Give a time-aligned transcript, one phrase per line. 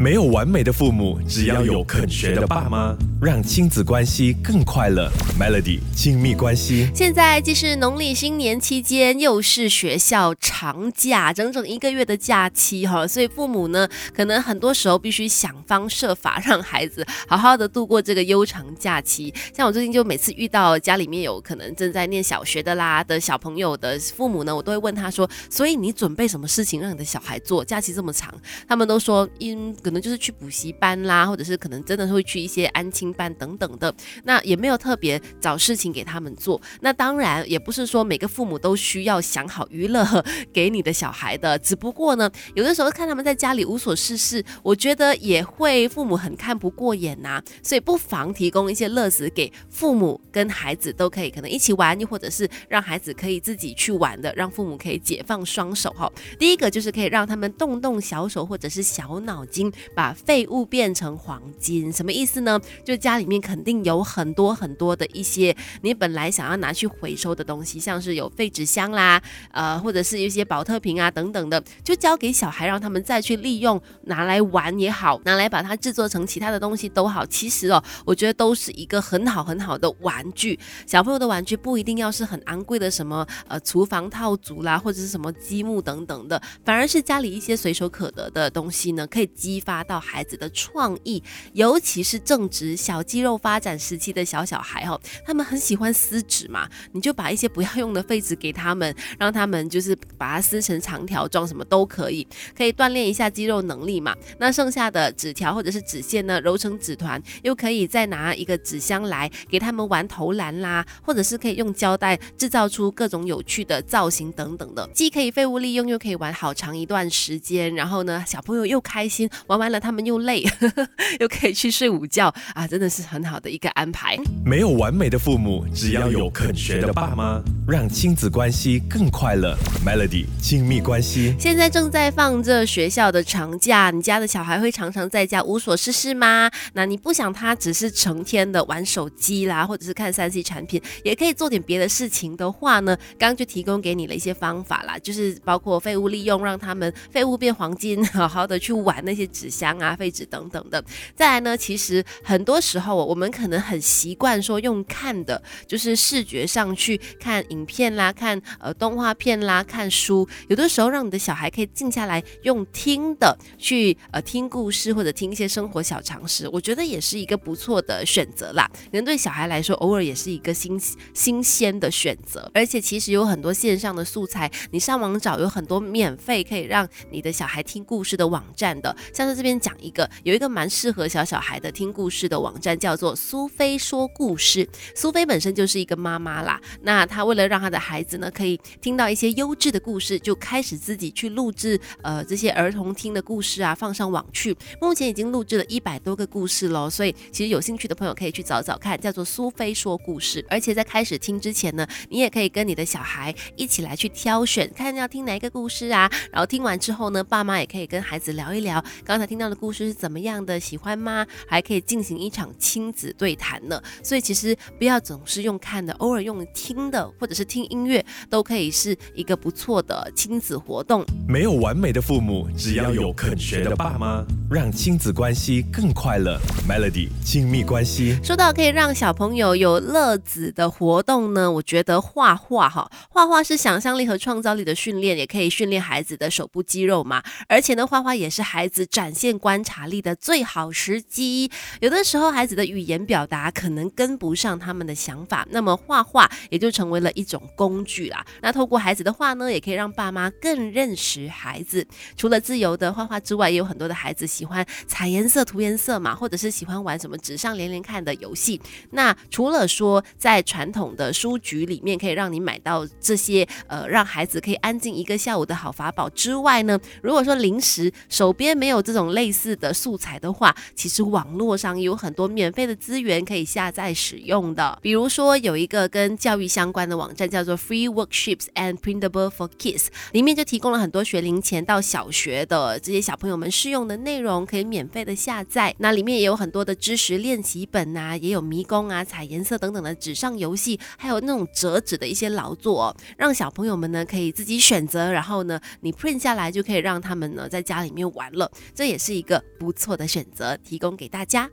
[0.00, 5.12] 没有完美的父母，只要有肯学的爸妈，让亲子关系更快乐。
[5.38, 6.88] Melody 亲密关系。
[6.94, 19.34] 现在既是农历新年期间，又是学校长假，整整一个月的假期哈，所以父母呢，可能很多时候必须想方设法让孩子好好的度过这个悠长假期。
[19.54, 27.62] 像我最近就每次遇到家里面有可能正在念小学的啦的小朋友的父母呢，我都会问他说：“所以你准备什么事情让你的小孩做？
[27.62, 28.34] 假期这么长？”
[28.66, 29.76] 他们都说因。
[29.90, 33.92] 可能就是去补习班啦，或者是可能真的会去一些安亲班等等的，
[34.22, 36.60] 那也没有特别找事情给他们做。
[36.80, 40.06] 那当然也不是说每个父母都需要想好娱乐
[40.54, 56.08] 给你的小孩的，只不过呢，有的时候看他们在家里无所事事，我觉得也会父母很看不过眼呐，所以不妨提供一些乐子给父母跟孩子都可以，可能一起玩，又或者是让孩子可以自己去玩的，让父母可以解放双手哈。
[56.38, 59.69] 第一个就是可以让他们动动小手或者是小脑筋。
[59.94, 62.60] 把废物变成黄金，什么意思呢？
[62.84, 77.24] 就家里面肯定有很多很多的一些你本来想要拿去回收的东西，像是有废纸箱啦，呃，或者是一些保特瓶啊等等的，就交给小孩，让他们再去利用，拿来玩也好，拿来把它制作成其他的东西都好。
[77.26, 80.58] 其实哦，我觉得都是一个很好很好的玩具。
[80.86, 89.80] 小朋友的玩具不一定要是很昂贵的，什么呃厨房套组啦，或者是什么积木等等的，反而是家里一些随手可得的东西呢，可以激发。
[89.90, 91.20] 到孩子的创意，
[91.52, 102.24] 尤其是正值小肌肉发展时期的小小孩哈，他们很喜欢撕纸嘛，你就把一些不要用的废纸给他们，让他们就是把它撕成长条状，什么都可以，
[102.56, 104.14] 可以锻炼一下肌肉能力嘛。
[104.38, 119.60] 那剩下的纸条或者是纸线呢，揉成纸团，又可以再拿一个纸箱来给他们玩投篮啦，或者是可以用胶带制造出各种有趣的造型等等的，既可以废物利用，又可以玩好长一段时间，然后呢，小朋友又开心玩。
[119.60, 120.42] 完了，他们又累，
[121.20, 122.66] 又可以去睡午觉啊！
[122.66, 124.16] 真的是很好的一个安排。
[124.42, 129.54] 没有完美的父母，只要有肯学的爸妈，让亲子关系更快乐。
[129.84, 131.34] Melody 亲密关系。
[131.38, 136.50] 现在正在放着学校的长假，你家的小孩会常常在家无所事事吗？
[136.72, 142.96] 那你不想他只是成天的玩手机啦，或者是看三 C 产品，也可以做点别的事情的话呢？
[143.18, 149.50] 刚刚就提供给你了一些方法啦，就是包括废物利用，让他们废物变黄金，好好的去玩那些纸。
[149.60, 150.82] 箱啊、废纸等等的，
[151.14, 168.70] 再来呢，其实很多时候我们可能很习惯说用看的，就是视觉上去看影片啦、看呃动画片啦、看书，有的时候让你的小孩可以静下来用听的去呃听故事或者听一些生活小常识，我觉得也是一个不错的选择啦。
[168.72, 170.80] 可能对小孩来说，偶尔也是一个新
[171.12, 179.40] 新鲜的选择，而且其实有很多线上的素材，你上网找有很多免费可以让你的小孩听故事的网站的，像在。
[179.40, 184.68] 这边讲一个，有一个蛮适合小小孩的听故事的网站，叫做苏菲说故事。
[184.94, 194.54] 苏菲本身就是一个妈妈啦，那她为了让她的孩子呢可以听到一些优质的故事，就开始自己去录制呃这些儿童听的故事啊，放上网去。
[194.78, 200.44] 目前已经录制了一百多个故事喽，所以其实有兴趣的朋友可以去找找看，叫做苏菲说故事。
[200.50, 206.12] 而且在开始听之前呢，你也可以跟你的小孩一起来去挑选，看要听哪一个故事啊。
[206.30, 209.30] 然后听完之后呢，爸妈也可以跟孩子聊一聊刚才。
[209.30, 210.58] 听到的故事是怎么样的？
[210.58, 211.24] 喜欢吗？
[211.46, 213.80] 还可以进行一场亲子对谈呢。
[214.02, 221.04] 所以其实不要总是用看的，偶尔用听的，或者是听音乐，都可以是一个不错的亲子活动。
[221.28, 226.36] 没有完美的父母，只要有肯学的爸妈，让亲子关系更快乐。
[226.68, 228.18] Melody 亲密关系。
[228.24, 237.22] 说到可以让小朋友有乐子的活动呢，我觉得画画哈，画画是想象力和创造力的训练，也可以训练孩子的手部肌肉嘛。
[237.46, 239.09] 而且呢，画画也是孩子展。
[239.10, 241.50] 展现观察力的最好时机，
[241.80, 248.24] 有的时候孩子的语言表达可能跟不上他们的想法，那么画画也就成为了一种工具啦。
[248.40, 251.84] 那透过孩子的画呢，也可以让爸妈更认识孩子。
[252.16, 258.60] 除了自由的画画之外，也有很多的孩子喜欢彩颜色、涂颜色嘛，或者是喜欢玩什么纸上连连看的游戏。
[258.90, 274.78] 那除了说在传统的书局里面可以让你买到这些呃让孩子可以安静一个下午的好法宝之外呢，如果说临时手边没有这种类似的素材的话，其实网络上有很多免费的资源可以下载使用的。
[274.82, 285.74] 比如说有一个跟教育相关的网站叫做 Free Worksheets and Printable for Kids，里面就提供了很多学龄前到小学的这些小朋友们适用的内容，可以免费的下载。
[285.78, 298.50] 那里面也有很多的知识练习本啊，也有迷宫啊、彩颜色等等的纸上游戏，还有那种折纸的一些劳作，让小朋友们呢可以自己选择，然后呢你 print 下来就可以让他们呢在家里面玩了。
[298.74, 301.48] 这也是一个不错的选择，提供给大家。